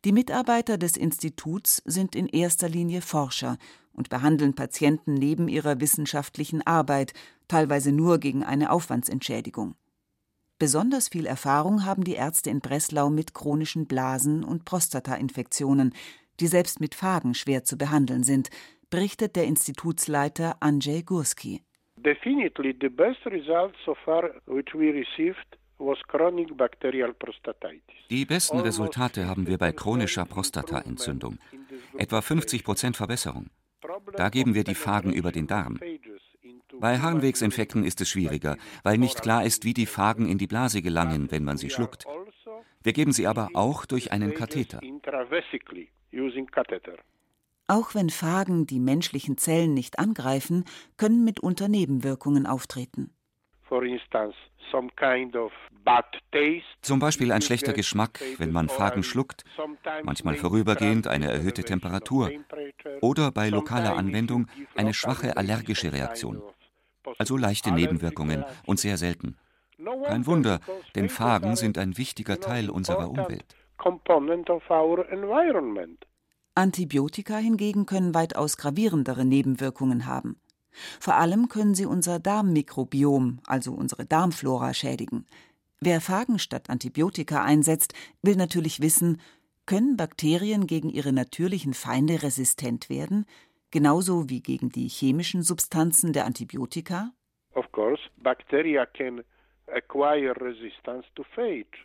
Die 0.06 0.12
Mitarbeiter 0.12 0.78
des 0.78 0.98
Instituts 0.98 1.82
sind 1.84 2.16
in 2.16 2.28
erster 2.28 2.70
Linie 2.70 3.02
Forscher 3.02 3.58
und 3.92 4.10
behandeln 4.10 4.54
Patienten 4.54 5.16
neben 5.16 5.48
ihrer 5.48 5.80
wissenschaftlichen 5.80 6.62
Arbeit, 6.62 7.14
teilweise 7.48 7.92
nur 7.92 8.20
gegen 8.20 8.44
eine 8.44 8.72
Aufwandsentschädigung. 8.72 9.74
Besonders 10.62 11.10
viel 11.10 11.26
Erfahrung 11.26 11.86
haben 11.86 12.04
die 12.04 12.14
Ärzte 12.14 12.52
in 12.52 12.60
Breslau 12.60 13.10
mit 13.10 13.34
chronischen 13.34 13.88
Blasen- 13.88 14.44
und 14.44 14.64
Prostatainfektionen, 14.64 15.96
die 16.40 16.46
selbst 16.46 16.80
mit 16.80 16.94
Phagen 16.94 17.34
schwer 17.34 17.64
zu 17.64 17.80
behandeln 17.80 18.22
sind, 18.22 18.52
berichtet 18.92 19.36
der 19.36 19.46
Institutsleiter 19.46 20.58
Andrzej 20.60 21.02
Gurski. 21.02 21.64
Definitely 21.96 22.76
the 22.80 22.90
best 22.90 23.26
result 23.26 23.74
so 23.84 23.96
far 24.06 24.30
which 24.46 24.76
we 24.76 24.94
received 24.94 25.58
die 28.10 28.26
besten 28.26 28.60
Resultate 28.60 29.28
haben 29.28 29.48
wir 29.48 29.58
bei 29.58 29.72
chronischer 29.72 30.26
Prostataentzündung. 30.26 31.40
Etwa 31.98 32.22
50 32.22 32.64
Prozent 32.64 32.98
Verbesserung. 32.98 33.48
Da 34.14 34.30
geben 34.30 34.54
wir 34.54 34.64
die 34.64 34.76
Phagen 34.76 35.12
über 35.12 35.32
den 35.32 35.48
Darm. 35.48 35.80
Bei 36.82 36.98
Harnwegsinfekten 36.98 37.84
ist 37.84 38.02
es 38.02 38.10
schwieriger, 38.10 38.58
weil 38.84 38.98
nicht 38.98 39.22
klar 39.22 39.46
ist, 39.46 39.66
wie 39.66 39.76
die 39.76 39.86
Phagen 39.86 40.28
in 40.28 40.40
die 40.40 40.48
Blase 40.48 40.82
gelangen, 40.82 41.30
wenn 41.30 41.44
man 41.44 41.58
sie 41.58 41.70
schluckt. 41.70 42.08
Wir 42.82 42.94
geben 42.94 43.12
sie 43.12 43.28
aber 43.28 43.50
auch 43.54 43.86
durch 43.86 44.12
einen 44.12 44.34
Katheter. 44.34 44.82
Auch 47.68 47.96
wenn 47.96 48.10
Phagen 48.10 48.66
die 48.66 48.80
menschlichen 48.80 49.38
Zellen 49.38 49.76
nicht 49.76 50.00
angreifen, 50.00 50.66
können 50.98 51.24
mitunter 51.24 51.68
Nebenwirkungen 51.68 52.48
auftreten. 52.48 53.12
Zum 56.82 57.00
Beispiel 57.00 57.32
ein 57.32 57.42
schlechter 57.42 57.74
Geschmack, 57.74 58.22
wenn 58.40 58.52
man 58.52 58.70
Phagen 58.70 59.04
schluckt, 59.04 59.44
manchmal 60.04 60.36
vorübergehend 60.36 61.08
eine 61.08 61.32
erhöhte 61.32 61.64
Temperatur 61.64 62.32
oder 63.02 63.32
bei 63.32 63.50
lokaler 63.50 63.96
Anwendung 63.96 64.48
eine 64.76 64.96
schwache 64.96 65.38
allergische 65.38 65.94
Reaktion. 65.94 66.42
Also 67.18 67.38
leichte 67.38 67.72
Nebenwirkungen 67.72 68.46
und 68.66 68.80
sehr 68.80 68.98
selten. 68.98 69.38
Kein 70.06 70.26
Wunder, 70.28 70.60
denn 70.96 71.10
Phagen 71.10 71.56
sind 71.56 71.78
ein 71.78 71.98
wichtiger 71.98 72.40
Teil 72.40 72.70
unserer 72.70 73.10
Umwelt. 73.10 73.56
Antibiotika 76.54 77.38
hingegen 77.38 77.86
können 77.86 78.14
weitaus 78.14 78.58
gravierendere 78.58 79.26
Nebenwirkungen 79.26 80.06
haben. 80.06 80.40
Vor 81.00 81.16
allem 81.16 81.50
können 81.50 81.76
sie 81.76 81.86
unser 81.86 82.20
Darmmikrobiom, 82.20 83.40
also 83.46 83.74
unsere 83.74 84.06
Darmflora, 84.06 84.74
schädigen. 84.74 85.26
Wer 85.80 86.00
Phagen 86.00 86.40
statt 86.40 86.70
Antibiotika 86.70 87.44
einsetzt, 87.44 87.94
will 88.22 88.36
natürlich 88.36 88.82
wissen, 88.82 89.20
können 89.66 89.98
Bakterien 89.98 90.68
gegen 90.68 90.90
ihre 90.90 91.14
natürlichen 91.14 91.74
Feinde 91.74 92.22
resistent 92.24 92.90
werden, 92.90 93.26
genauso 93.72 94.30
wie 94.30 94.42
gegen 94.42 94.70
die 94.70 94.88
chemischen 94.88 95.44
Substanzen 95.44 96.14
der 96.14 96.26
Antibiotika? 96.26 97.12
Of 97.54 97.72
course, 97.72 98.02
bacteria 98.18 98.86
can 98.86 99.24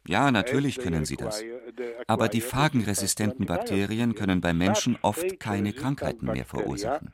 ja, 0.06 0.30
natürlich 0.30 0.78
können 0.78 1.04
sie 1.04 1.16
das. 1.16 1.44
Aber 2.06 2.28
die 2.28 2.40
phagenresistenten 2.40 3.46
Bakterien 3.46 4.14
können 4.14 4.40
bei 4.40 4.52
Menschen 4.52 4.98
oft 5.02 5.38
keine 5.38 5.72
Krankheiten 5.72 6.26
mehr 6.26 6.44
verursachen. 6.44 7.12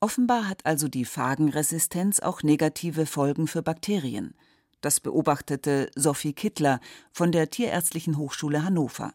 Offenbar 0.00 0.48
hat 0.48 0.64
also 0.64 0.88
die 0.88 1.04
Phagenresistenz 1.04 2.20
auch 2.20 2.42
negative 2.42 3.06
Folgen 3.06 3.46
für 3.46 3.62
Bakterien. 3.62 4.34
Das 4.80 5.00
beobachtete 5.00 5.90
Sophie 5.96 6.34
Kittler 6.34 6.80
von 7.10 7.32
der 7.32 7.50
Tierärztlichen 7.50 8.16
Hochschule 8.16 8.64
Hannover. 8.64 9.12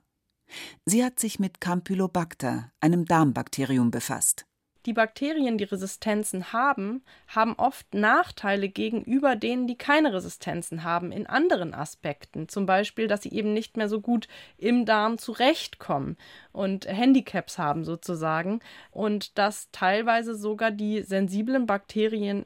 Sie 0.86 1.04
hat 1.04 1.20
sich 1.20 1.40
mit 1.40 1.62
Campylobacter, 1.62 2.72
einem 2.80 3.06
Darmbakterium, 3.06 3.92
befasst. 3.92 4.46
die 4.86 4.94
Bakterien, 4.94 5.58
die 5.58 5.64
Resistenzen 5.64 6.52
haben, 6.52 7.04
haben 7.28 7.54
oft 7.54 7.94
Nachteile 7.94 8.68
gegenüber 8.68 9.36
denen, 9.36 9.66
die 9.66 9.78
keine 9.78 10.14
Resistenzen 10.14 10.84
haben, 10.84 11.12
in 11.12 11.26
anderen 11.26 11.74
Aspekten. 11.74 12.50
Zum 12.50 12.66
Beispiel, 12.66 13.08
dass 13.08 13.24
sie 13.24 13.32
eben 13.32 13.54
nicht 13.54 13.78
mehr 13.78 13.88
so 13.88 14.02
gut 14.02 14.28
im 14.58 14.86
Darm 14.86 15.18
zurechtkommen 15.18 16.18
und 16.52 16.86
Handicaps 16.86 17.58
haben 17.58 17.86
sozusagen. 17.86 18.60
Und 18.92 19.38
dass 19.38 19.72
teilweise 19.72 20.36
sogar 20.36 20.72
die 20.72 21.02
sensiblen 21.02 21.66
Bakterien 21.66 22.46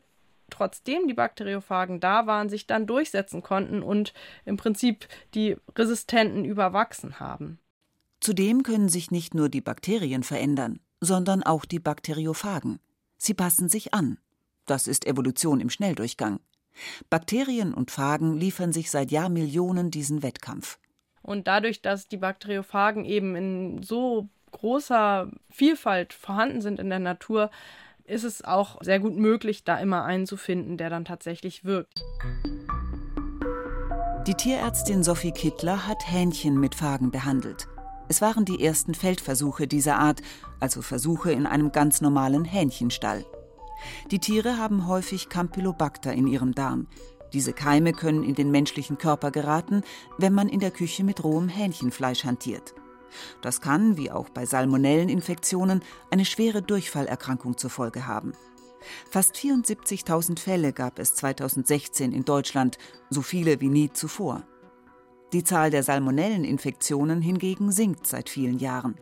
trotzdem 0.49 1.07
die 1.07 1.13
Bakteriophagen 1.13 1.99
da 1.99 2.27
waren, 2.27 2.49
sich 2.49 2.67
dann 2.67 2.87
durchsetzen 2.87 3.41
konnten 3.41 3.81
und 3.81 4.13
im 4.45 4.57
Prinzip 4.57 5.07
die 5.33 5.57
Resistenten 5.75 6.45
überwachsen 6.45 7.19
haben. 7.19 7.59
Zudem 8.19 8.63
können 8.63 8.89
sich 8.89 9.11
nicht 9.11 9.33
nur 9.33 9.49
die 9.49 9.61
Bakterien 9.61 10.23
verändern, 10.23 10.79
sondern 11.01 11.43
auch 11.43 11.65
die 11.65 11.79
Bakteriophagen. 11.79 12.79
Sie 13.17 13.33
passen 13.33 13.69
sich 13.69 13.93
an. 13.93 14.19
Das 14.65 14.87
ist 14.87 15.05
Evolution 15.05 15.59
im 15.59 15.69
Schnelldurchgang. 15.69 16.39
Bakterien 17.09 17.73
und 17.73 17.91
Phagen 17.91 18.37
liefern 18.37 18.73
sich 18.73 18.91
seit 18.91 19.11
Jahrmillionen 19.11 19.91
diesen 19.91 20.23
Wettkampf. 20.23 20.77
Und 21.21 21.47
dadurch, 21.47 21.81
dass 21.81 22.07
die 22.07 22.17
Bakteriophagen 22.17 23.05
eben 23.05 23.35
in 23.35 23.83
so 23.83 24.29
großer 24.51 25.29
Vielfalt 25.49 26.13
vorhanden 26.13 26.61
sind 26.61 26.79
in 26.79 26.89
der 26.89 26.99
Natur, 26.99 27.51
ist 28.05 28.23
es 28.23 28.43
auch 28.43 28.81
sehr 28.81 28.99
gut 28.99 29.17
möglich, 29.17 29.63
da 29.63 29.77
immer 29.77 30.05
einen 30.05 30.25
zu 30.25 30.37
finden, 30.37 30.77
der 30.77 30.89
dann 30.89 31.05
tatsächlich 31.05 31.65
wirkt. 31.65 32.01
Die 34.25 34.33
Tierärztin 34.33 35.03
Sophie 35.03 35.31
Kittler 35.31 35.87
hat 35.87 36.09
Hähnchen 36.09 36.59
mit 36.59 36.75
Phagen 36.75 37.11
behandelt. 37.11 37.67
Es 38.09 38.21
waren 38.21 38.45
die 38.45 38.63
ersten 38.63 38.93
Feldversuche 38.93 39.67
dieser 39.67 39.97
Art, 39.97 40.21
also 40.59 40.81
Versuche 40.81 41.31
in 41.31 41.45
einem 41.45 41.71
ganz 41.71 41.99
normalen 41.99 42.45
Hähnchenstall. 42.45 43.25
Die 44.11 44.19
Tiere 44.19 44.57
haben 44.57 44.87
häufig 44.87 45.29
Campylobacter 45.29 46.13
in 46.13 46.27
ihrem 46.27 46.55
Darm. 46.55 46.87
Diese 47.33 47.51
Keime 47.51 47.91
können 47.91 48.23
in 48.23 48.35
den 48.35 48.49
menschlichen 48.51 48.97
Körper 48.97 49.31
geraten, 49.31 49.81
wenn 50.17 50.33
man 50.33 50.47
in 50.47 50.61
der 50.61 50.71
Küche 50.71 51.03
mit 51.03 51.23
rohem 51.23 51.49
Hähnchenfleisch 51.49 52.23
hantiert. 52.23 52.73
Das 53.41 53.61
kann, 53.61 53.97
wie 53.97 54.11
auch 54.11 54.29
bei 54.29 54.45
Salmonelleninfektionen, 54.45 55.81
eine 56.09 56.25
schwere 56.25 56.61
Durchfallerkrankung 56.61 57.57
zur 57.57 57.69
Folge 57.69 58.07
haben. 58.07 58.33
Fast 59.09 59.35
74.000 59.35 60.39
Fälle 60.39 60.71
gab 60.71 60.99
es 60.99 61.13
2016 61.15 62.13
in 62.13 62.23
Deutschland, 62.23 62.77
so 63.09 63.21
viele 63.21 63.59
wie 63.59 63.69
nie 63.69 63.91
zuvor. 63.91 64.43
Die 65.33 65.43
Zahl 65.43 65.71
der 65.71 65.83
Salmonelleninfektionen 65.83 67.21
hingegen 67.21 67.71
sinkt 67.71 68.07
seit 68.07 68.29
vielen 68.29 68.59
Jahren. 68.59 68.95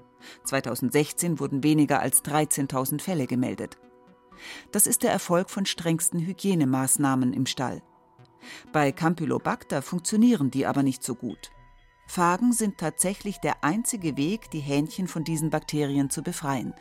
2016 0.46 1.39
wurden 1.39 1.63
weniger 1.63 2.00
als 2.00 2.24
13.000 2.24 3.00
Fälle 3.00 3.27
gemeldet. 3.27 3.77
Das 4.72 4.88
ist 4.88 5.03
der 5.03 5.12
Erfolg 5.12 5.51
von 5.51 5.65
strengsten 5.65 6.20
Hygienemaßnahmen 6.20 7.32
im 7.32 7.46
Stall. 7.46 7.82
Bei 8.74 8.91
Campylobacter 8.91 9.82
funktionieren 9.82 10.50
die 10.50 10.65
aber 10.65 10.82
nicht 10.82 11.03
so 11.03 11.13
gut. 11.15 11.51
Phagen 12.08 12.53
sind 12.53 12.77
tatsächlich 12.77 13.39
der 13.39 13.63
einzige 13.63 14.17
Weg, 14.17 14.50
die 14.51 14.60
Hähnchen 14.60 15.08
von 15.08 15.24
diesen 15.24 15.50
Bakterien 15.50 16.10
zu 16.10 16.22
befreien. 16.22 16.74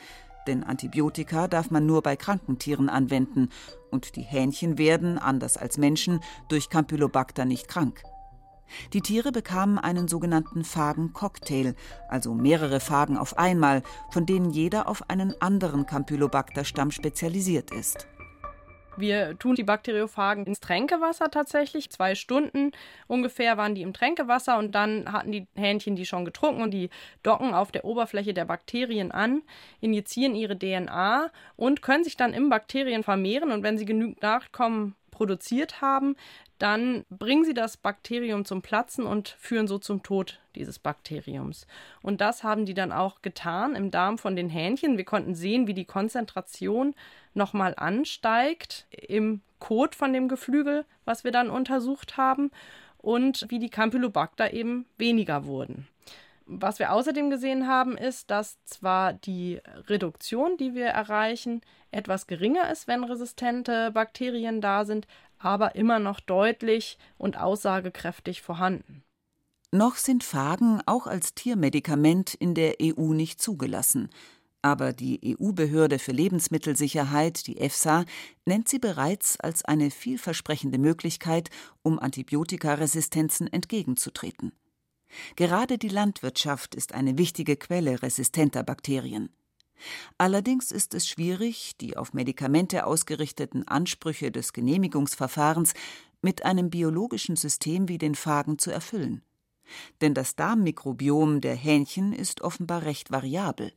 Denn 0.46 0.62
Antibiotika 0.62 1.48
darf 1.48 1.70
man 1.70 1.86
nur 1.86 2.02
bei 2.02 2.16
kranken 2.16 2.58
Tieren 2.58 2.90
anwenden 2.90 3.48
und 3.90 4.16
die 4.16 4.22
Hähnchen 4.22 4.76
werden, 4.76 5.18
anders 5.18 5.56
als 5.56 5.78
Menschen, 5.78 6.20
durch 6.48 6.68
Campylobacter 6.68 7.46
nicht 7.46 7.68
krank. 7.68 8.02
Die 8.92 9.00
Tiere 9.00 9.32
bekamen 9.32 9.78
einen 9.78 10.08
sogenannten 10.08 10.64
Phagen-Cocktail, 10.64 11.74
also 12.08 12.34
mehrere 12.34 12.80
Phagen 12.80 13.16
auf 13.16 13.38
einmal, 13.38 13.82
von 14.10 14.26
denen 14.26 14.50
jeder 14.50 14.88
auf 14.88 15.08
einen 15.10 15.40
anderen 15.40 15.86
Campylobacter-Stamm 15.86 16.90
spezialisiert 16.90 17.72
ist. 17.72 18.06
Wir 18.96 19.36
tun 19.38 19.56
die 19.56 19.64
Bakteriophagen 19.64 20.46
ins 20.46 20.60
Tränkewasser 20.60 21.30
tatsächlich. 21.30 21.90
Zwei 21.90 22.14
Stunden 22.14 22.70
ungefähr 23.08 23.56
waren 23.56 23.74
die 23.74 23.82
im 23.82 23.92
Tränkewasser 23.92 24.58
und 24.58 24.74
dann 24.74 25.12
hatten 25.12 25.32
die 25.32 25.46
Hähnchen 25.56 25.96
die 25.96 26.06
schon 26.06 26.24
getrunken 26.24 26.62
und 26.62 26.70
die 26.70 26.90
docken 27.22 27.54
auf 27.54 27.72
der 27.72 27.84
Oberfläche 27.84 28.34
der 28.34 28.44
Bakterien 28.44 29.10
an, 29.10 29.42
injizieren 29.80 30.34
ihre 30.34 30.56
DNA 30.56 31.30
und 31.56 31.82
können 31.82 32.04
sich 32.04 32.16
dann 32.16 32.32
im 32.32 32.48
Bakterien 32.50 33.02
vermehren. 33.02 33.50
Und 33.50 33.62
wenn 33.62 33.78
sie 33.78 33.84
genügend 33.84 34.22
Nachkommen 34.22 34.94
produziert 35.14 35.80
haben, 35.80 36.16
dann 36.58 37.04
bringen 37.08 37.44
sie 37.44 37.54
das 37.54 37.76
Bakterium 37.76 38.44
zum 38.44 38.60
Platzen 38.60 39.06
und 39.06 39.28
führen 39.38 39.66
so 39.66 39.78
zum 39.78 40.02
Tod 40.02 40.40
dieses 40.54 40.78
Bakteriums. 40.78 41.66
Und 42.02 42.20
das 42.20 42.42
haben 42.42 42.66
die 42.66 42.74
dann 42.74 42.92
auch 42.92 43.22
getan 43.22 43.76
im 43.76 43.90
Darm 43.90 44.18
von 44.18 44.36
den 44.36 44.48
Hähnchen. 44.48 44.98
Wir 44.98 45.04
konnten 45.04 45.34
sehen, 45.34 45.66
wie 45.66 45.74
die 45.74 45.84
Konzentration 45.84 46.94
nochmal 47.32 47.74
ansteigt 47.76 48.86
im 48.90 49.40
Kot 49.58 49.94
von 49.94 50.12
dem 50.12 50.28
Geflügel, 50.28 50.84
was 51.04 51.24
wir 51.24 51.32
dann 51.32 51.48
untersucht 51.48 52.16
haben, 52.16 52.50
und 52.98 53.46
wie 53.50 53.58
die 53.58 53.68
Campylobacter 53.68 54.52
eben 54.52 54.86
weniger 54.96 55.44
wurden. 55.44 55.86
Was 56.46 56.78
wir 56.78 56.92
außerdem 56.92 57.30
gesehen 57.30 57.66
haben, 57.66 57.96
ist, 57.96 58.30
dass 58.30 58.62
zwar 58.64 59.12
die 59.12 59.60
Reduktion, 59.88 60.56
die 60.56 60.74
wir 60.74 60.86
erreichen, 60.86 61.62
etwas 61.94 62.26
geringer 62.26 62.70
ist, 62.70 62.86
wenn 62.86 63.04
resistente 63.04 63.90
Bakterien 63.92 64.60
da 64.60 64.84
sind, 64.84 65.06
aber 65.38 65.74
immer 65.74 65.98
noch 65.98 66.20
deutlich 66.20 66.98
und 67.18 67.38
aussagekräftig 67.38 68.42
vorhanden. 68.42 69.02
Noch 69.70 69.96
sind 69.96 70.22
Phagen 70.22 70.80
auch 70.86 71.06
als 71.06 71.34
Tiermedikament 71.34 72.34
in 72.34 72.54
der 72.54 72.76
EU 72.80 73.12
nicht 73.12 73.40
zugelassen. 73.40 74.08
Aber 74.62 74.92
die 74.92 75.36
EU-Behörde 75.38 75.98
für 75.98 76.12
Lebensmittelsicherheit, 76.12 77.46
die 77.46 77.58
EFSA, 77.58 78.04
nennt 78.46 78.68
sie 78.68 78.78
bereits 78.78 79.38
als 79.38 79.64
eine 79.64 79.90
vielversprechende 79.90 80.78
Möglichkeit, 80.78 81.50
um 81.82 81.98
Antibiotikaresistenzen 81.98 83.52
entgegenzutreten. 83.52 84.52
Gerade 85.36 85.76
die 85.76 85.88
Landwirtschaft 85.88 86.74
ist 86.74 86.94
eine 86.94 87.18
wichtige 87.18 87.56
Quelle 87.56 88.00
resistenter 88.00 88.62
Bakterien. 88.62 89.28
Allerdings 90.18 90.70
ist 90.70 90.94
es 90.94 91.08
schwierig, 91.08 91.76
die 91.80 91.96
auf 91.96 92.12
Medikamente 92.12 92.86
ausgerichteten 92.86 93.66
Ansprüche 93.66 94.30
des 94.30 94.52
Genehmigungsverfahrens 94.52 95.74
mit 96.22 96.44
einem 96.44 96.70
biologischen 96.70 97.36
System 97.36 97.88
wie 97.88 97.98
den 97.98 98.14
Phagen 98.14 98.58
zu 98.58 98.70
erfüllen. 98.70 99.22
Denn 100.00 100.14
das 100.14 100.36
Darmmikrobiom 100.36 101.40
der 101.40 101.54
Hähnchen 101.54 102.12
ist 102.12 102.40
offenbar 102.42 102.82
recht 102.82 103.10
variabel. 103.10 103.72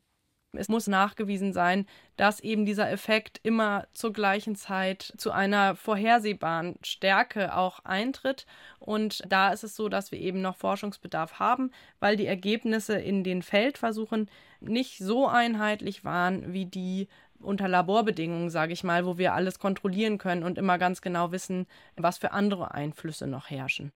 Es 0.54 0.70
muss 0.70 0.88
nachgewiesen 0.88 1.54
sein, 1.54 1.86
dass 2.16 2.40
eben 2.40 2.66
dieser 2.66 2.90
Effekt 2.90 3.40
immer 3.44 3.88
zur 3.94 4.14
gleichen 4.14 4.56
Zeit 4.56 5.14
zu 5.18 5.32
einer 5.32 5.76
vorhersehbaren 5.76 6.76
Stärke 6.84 7.56
auch 7.56 7.80
eintritt. 7.84 8.46
Und 8.80 9.24
da 9.28 9.52
ist 9.52 9.64
es 9.64 9.76
so, 9.76 9.90
dass 9.90 10.12
wir 10.12 10.20
eben 10.20 10.42
noch 10.42 10.56
Forschungsbedarf 10.56 11.40
haben, 11.40 11.72
weil 12.00 12.16
die 12.16 12.26
Ergebnisse 12.26 12.98
in 12.98 13.24
den 13.24 13.42
Feldversuchen 13.42 14.30
nicht 14.60 14.98
so 15.00 15.28
einheitlich 15.28 16.04
waren 16.04 16.54
wie 16.54 16.66
die 16.66 17.08
unter 17.40 17.68
Laborbedingungen, 17.68 18.50
sage 18.50 18.74
ich 18.74 18.84
mal, 18.84 19.06
wo 19.06 19.18
wir 19.18 19.34
alles 19.34 19.60
kontrollieren 19.60 20.18
können 20.18 20.44
und 20.44 20.58
immer 20.58 20.78
ganz 20.78 21.02
genau 21.02 21.32
wissen, 21.32 21.68
was 21.96 22.18
für 22.18 22.32
andere 22.32 22.74
Einflüsse 22.74 23.28
noch 23.28 23.50
herrschen. 23.50 23.92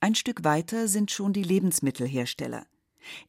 Ein 0.00 0.14
Stück 0.14 0.44
weiter 0.44 0.86
sind 0.86 1.10
schon 1.10 1.32
die 1.32 1.42
Lebensmittelhersteller. 1.42 2.66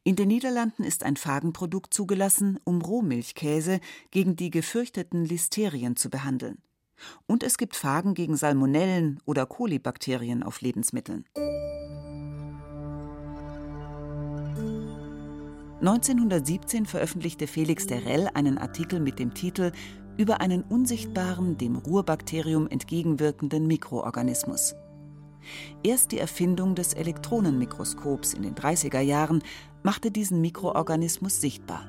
In 0.04 0.16
den 0.16 0.28
Niederlanden 0.28 0.84
ist 0.84 1.02
ein 1.04 1.16
Phagenprodukt 1.16 1.92
zugelassen, 1.92 2.58
um 2.64 2.82
Rohmilchkäse 2.82 3.80
gegen 4.10 4.36
die 4.36 4.50
gefürchteten 4.50 5.24
Listerien 5.24 5.96
zu 5.96 6.10
behandeln. 6.10 6.58
Und 7.26 7.42
es 7.42 7.58
gibt 7.58 7.76
Phagen 7.76 8.14
gegen 8.14 8.36
Salmonellen 8.36 9.20
oder 9.26 9.46
Kolibakterien 9.46 10.42
auf 10.42 10.60
Lebensmitteln. 10.60 11.24
1917 15.80 16.86
veröffentlichte 16.86 17.46
Felix 17.46 17.86
Derell 17.86 18.30
einen 18.32 18.56
Artikel 18.56 18.98
mit 18.98 19.18
dem 19.18 19.34
Titel 19.34 19.72
über 20.16 20.40
einen 20.40 20.62
unsichtbaren, 20.62 21.58
dem 21.58 21.76
Ruhrbakterium 21.76 22.66
entgegenwirkenden 22.68 23.66
Mikroorganismus. 23.66 24.74
Erst 25.82 26.12
die 26.12 26.18
Erfindung 26.18 26.74
des 26.74 26.94
Elektronenmikroskops 26.94 28.34
in 28.34 28.42
den 28.42 28.54
30er 28.54 29.00
Jahren 29.00 29.42
machte 29.82 30.10
diesen 30.10 30.40
Mikroorganismus 30.40 31.40
sichtbar. 31.40 31.86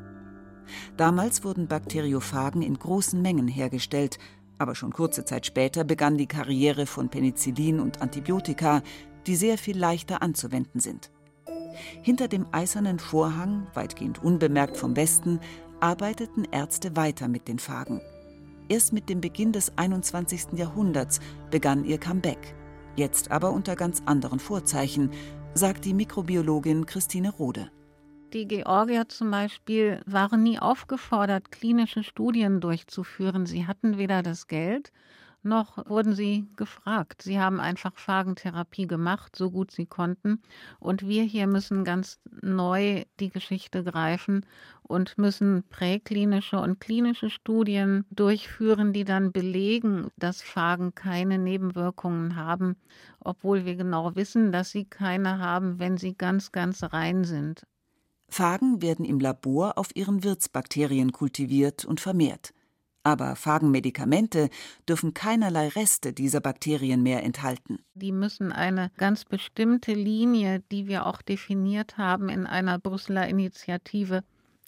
Damals 0.97 1.43
wurden 1.43 1.67
Bakteriophagen 1.67 2.61
in 2.61 2.77
großen 2.77 3.21
Mengen 3.21 3.47
hergestellt, 3.47 4.19
aber 4.57 4.75
schon 4.75 4.91
kurze 4.91 5.23
Zeit 5.25 5.45
später 5.45 5.83
begann 5.83 6.17
die 6.17 6.27
Karriere 6.27 6.85
von 6.85 7.09
Penicillin 7.09 7.79
und 7.79 8.01
Antibiotika, 8.01 8.81
die 9.27 9.35
sehr 9.35 9.57
viel 9.57 9.77
leichter 9.77 10.21
anzuwenden 10.21 10.79
sind. 10.79 11.11
Hinter 12.01 12.27
dem 12.27 12.47
eisernen 12.51 12.99
Vorhang, 12.99 13.67
weitgehend 13.73 14.23
unbemerkt 14.23 14.77
vom 14.77 14.95
Westen, 14.95 15.39
arbeiteten 15.79 16.45
Ärzte 16.51 16.95
weiter 16.95 17.27
mit 17.27 17.47
den 17.47 17.59
Phagen. 17.59 18.01
Erst 18.69 18.93
mit 18.93 19.09
dem 19.09 19.21
Beginn 19.21 19.51
des 19.51 19.77
21. 19.77 20.53
Jahrhunderts 20.57 21.19
begann 21.51 21.85
ihr 21.85 21.99
Comeback 21.99 22.56
jetzt 22.97 23.31
aber 23.31 23.51
unter 23.51 23.75
ganz 23.75 24.01
anderen 24.05 24.39
Vorzeichen, 24.39 25.11
sagt 25.53 25.85
die 25.85 25.93
Mikrobiologin 25.93 26.85
Christine 26.85 27.31
Rode. 27.31 27.71
Die 28.33 28.45
Georgier 28.47 29.07
zum 29.07 29.31
Beispiel 29.31 30.01
waren 30.05 30.43
nie 30.43 30.59
aufgefordert, 30.59 31.51
klinische 31.51 32.03
Studien 32.03 32.59
durchzuführen. 32.59 33.45
Sie 33.45 33.65
hatten 33.65 33.97
weder 33.97 34.21
das 34.21 34.47
Geld 34.47 34.91
noch 35.47 35.89
wurden 35.89 36.13
sie 36.13 36.47
gefragt. 36.55 37.21
Sie 37.21 37.39
haben 37.39 37.59
einfach 37.59 37.95
Phagentherapie 37.95 38.87
gemacht, 38.87 39.35
so 39.35 39.49
gut 39.49 39.71
sie 39.71 39.85
konnten. 39.85 40.41
Und 40.79 41.07
wir 41.07 41.23
hier 41.23 41.47
müssen 41.47 41.83
ganz 41.83 42.19
neu 42.41 43.03
die 43.19 43.29
Geschichte 43.29 43.83
greifen 43.83 44.45
und 44.83 45.17
müssen 45.17 45.63
präklinische 45.69 46.59
und 46.59 46.79
klinische 46.79 47.29
Studien 47.29 48.05
durchführen, 48.11 48.93
die 48.93 49.05
dann 49.05 49.31
belegen, 49.31 50.09
dass 50.17 50.41
Phagen 50.41 50.95
keine 50.95 51.37
Nebenwirkungen 51.37 52.35
haben, 52.35 52.75
obwohl 53.19 53.65
wir 53.65 53.75
genau 53.75 54.15
wissen, 54.15 54.51
dass 54.51 54.71
sie 54.71 54.85
keine 54.85 55.39
haben, 55.39 55.79
wenn 55.79 55.97
sie 55.97 56.15
ganz, 56.15 56.51
ganz 56.51 56.83
rein 56.83 57.23
sind. 57.23 57.63
Phagen 58.29 58.81
werden 58.81 59.05
im 59.05 59.19
Labor 59.19 59.77
auf 59.77 59.95
ihren 59.95 60.23
Wirtsbakterien 60.23 61.11
kultiviert 61.11 61.85
und 61.85 62.01
vermehrt. 62.01 62.53
Aber 63.07 63.37
Phagenmedikamente 63.37 64.49
dürfen 64.89 65.13
keinerlei 65.13 65.69
Reste 65.69 66.11
dieser 66.11 66.41
Bakterien 66.41 67.01
mehr 67.03 67.23
enthalten. 67.23 67.79
Die 67.93 68.11
müssen 68.11 68.51
eine 68.51 68.91
ganz 68.97 69.23
bestimmte 69.23 69.93
Linie, 69.93 70.61
die 70.73 70.87
wir 70.87 71.05
auch 71.05 71.21
definiert 71.21 71.97
haben 71.97 72.27
in 72.27 72.45
einer 72.45 72.79
Brüsseler 72.79 73.25
Initiative, 73.29 74.25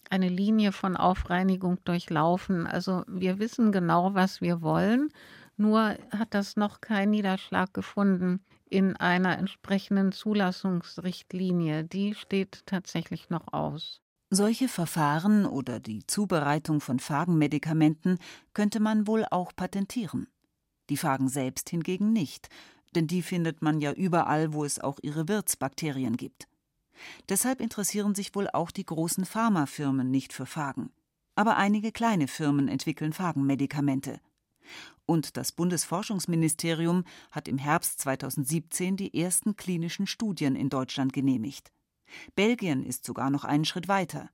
eine 0.10 0.30
Linie 0.30 0.71
von 0.71 0.95
Aufreinigung 0.95 1.80
durchlaufen. 1.84 2.65
Also 2.65 3.04
wir 3.10 3.39
wissen 3.39 3.73
genau, 3.73 4.13
was 4.13 4.39
wir 4.39 4.62
wollen, 4.62 5.10
nur 5.58 5.97
hat 6.17 6.34
das 6.34 6.56
noch 6.56 6.80
keinen 6.80 7.10
Niederschlag 7.10 7.73
gefunden 7.73 8.39
in 8.69 8.95
einer 8.95 9.38
entsprechenden 9.38 10.13
Zulassungsrichtlinie. 10.13 11.84
Die 11.84 12.15
steht 12.15 12.65
tatsächlich 12.65 13.30
noch 13.30 13.52
aus. 13.52 13.99
Solche 14.32 14.68
Verfahren 14.68 15.48
oder 15.48 15.80
die 15.80 16.06
Zubereitung 16.06 16.82
von 16.82 17.00
Phagenmedikamenten 17.00 18.20
könnte 18.54 18.80
man 18.80 19.08
wohl 19.08 19.26
auch 19.32 19.56
patentieren. 19.56 20.28
Die 20.92 20.98
Phagen 20.98 21.30
selbst 21.30 21.70
hingegen 21.72 22.13
nicht, 22.13 22.48
denn 22.94 23.08
die 23.08 23.24
findet 23.24 23.63
man 23.63 23.82
ja 23.82 23.92
überall, 23.92 24.54
wo 24.54 24.63
es 24.63 24.80
auch 24.80 25.00
ihre 25.02 25.28
Wirtsbakterien 25.28 26.15
gibt. 26.15 26.48
Deshalb 27.28 27.60
interessieren 27.60 28.13
sich 28.13 28.36
wohl 28.36 28.48
auch 28.50 28.70
die 28.70 28.86
großen 28.86 29.26
Pharmafirmen 29.26 30.12
nicht 30.12 30.32
für 30.32 30.46
Phagen. 30.46 30.92
Aber 31.34 31.58
einige 31.58 31.92
kleine 31.92 32.28
Firmen 32.28 32.68
entwickeln 32.68 33.13
Phagenmedikamente. 33.13 34.20
Und 35.08 35.38
das 35.38 35.54
Bundesforschungsministerium 35.54 37.04
hat 37.32 37.48
im 37.48 37.58
Herbst 37.58 38.00
2017 38.02 38.96
die 38.96 39.20
ersten 39.20 39.56
klinischen 39.56 40.06
Studien 40.06 40.56
in 40.56 40.70
Deutschland 40.70 41.13
genehmigt. 41.13 41.72
Belgien 42.36 42.86
ist 42.86 43.06
sogar 43.06 43.30
noch 43.30 43.43
einen 43.43 43.65
Schritt 43.65 43.88
weiter. 43.88 44.30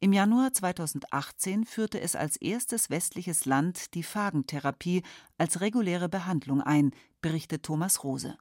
Im 0.00 0.12
Januar 0.12 0.52
2018 0.52 1.64
führte 1.64 2.00
es 2.00 2.16
als 2.16 2.36
erstes 2.36 2.90
westliches 2.90 3.44
Land 3.44 3.94
die 3.94 4.02
Phagentherapie 4.02 5.02
als 5.38 5.60
reguläre 5.60 6.08
Behandlung 6.08 6.60
ein, 6.60 6.92
berichtet 7.20 7.62
Thomas 7.62 8.04
Rose. 8.04 8.36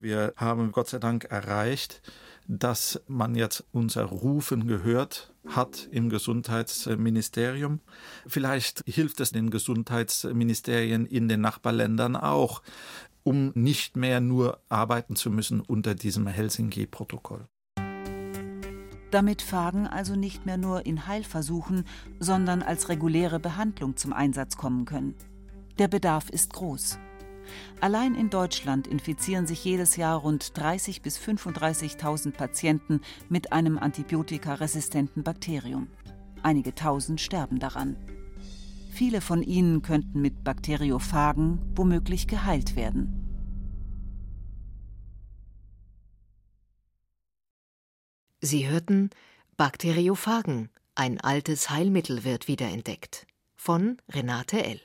Wir 0.00 0.34
haben 0.36 0.72
Gott 0.72 0.88
sei 0.88 0.98
Dank 0.98 1.24
erreicht, 1.24 2.02
dass 2.46 3.00
man 3.06 3.34
jetzt 3.34 3.64
unser 3.72 4.04
Rufen 4.04 4.66
gehört 4.66 5.32
hat 5.46 5.88
im 5.90 6.10
Gesundheitsministerium. 6.10 7.80
Vielleicht 8.26 8.82
hilft 8.86 9.20
es 9.20 9.32
den 9.32 9.48
Gesundheitsministerien 9.48 11.06
in 11.06 11.28
den 11.28 11.40
Nachbarländern 11.40 12.16
auch, 12.16 12.62
um 13.22 13.52
nicht 13.54 13.96
mehr 13.96 14.20
nur 14.20 14.60
arbeiten 14.68 15.16
zu 15.16 15.30
müssen 15.30 15.60
unter 15.60 15.94
diesem 15.94 16.26
Helsinki-Protokoll 16.26 17.48
damit 19.14 19.42
Phagen 19.42 19.86
also 19.86 20.16
nicht 20.16 20.44
mehr 20.44 20.56
nur 20.56 20.86
in 20.86 21.06
Heilversuchen, 21.06 21.84
sondern 22.18 22.62
als 22.62 22.88
reguläre 22.88 23.38
Behandlung 23.38 23.96
zum 23.96 24.12
Einsatz 24.12 24.56
kommen 24.56 24.86
können. 24.86 25.14
Der 25.78 25.86
Bedarf 25.86 26.30
ist 26.30 26.52
groß. 26.52 26.98
Allein 27.80 28.16
in 28.16 28.28
Deutschland 28.28 28.88
infizieren 28.88 29.46
sich 29.46 29.64
jedes 29.64 29.96
Jahr 29.96 30.18
rund 30.18 30.42
30.000 30.42 31.02
bis 31.02 31.18
35.000 31.18 32.32
Patienten 32.32 33.00
mit 33.28 33.52
einem 33.52 33.78
antibiotikaresistenten 33.78 35.22
Bakterium. 35.22 35.86
Einige 36.42 36.74
tausend 36.74 37.20
sterben 37.20 37.60
daran. 37.60 37.96
Viele 38.90 39.20
von 39.20 39.42
ihnen 39.42 39.82
könnten 39.82 40.20
mit 40.20 40.42
Bakteriophagen 40.42 41.60
womöglich 41.76 42.26
geheilt 42.26 42.74
werden. 42.74 43.23
Sie 48.44 48.68
hörten 48.68 49.08
Bakteriophagen, 49.56 50.68
ein 50.94 51.18
altes 51.18 51.70
Heilmittel 51.70 52.24
wird 52.24 52.46
wiederentdeckt 52.46 53.26
von 53.56 53.96
Renate 54.10 54.62
L. 54.62 54.82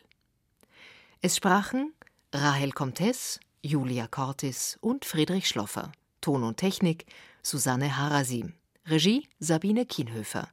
Es 1.20 1.36
sprachen 1.36 1.92
Rahel 2.34 2.72
Comtes, 2.72 3.42
Julia 3.62 4.08
Cortis 4.08 4.78
und 4.80 5.04
Friedrich 5.04 5.50
Schloffer. 5.50 5.92
Ton 6.22 6.44
und 6.44 6.56
Technik 6.56 7.06
Susanne 7.44 7.98
Harasim. 7.98 8.54
Regie 8.86 9.28
Sabine 9.40 9.86
Kienhöfer. 9.86 10.48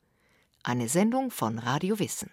Eine 0.64 0.88
Sendung 0.88 1.30
von 1.30 1.60
Radio 1.60 2.00
Wissen. 2.00 2.32